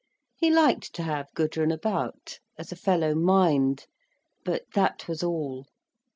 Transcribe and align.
He 0.35 0.49
liked 0.49 0.93
to 0.95 1.03
have 1.03 1.31
Gudrun 1.35 1.71
about, 1.71 2.39
as 2.57 2.71
a 2.71 2.75
fellow 2.75 3.13
mind—but 3.13 4.63
that 4.73 5.07
was 5.07 5.21
all. 5.21 5.67